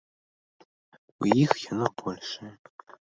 [1.25, 2.51] У іх яно большае.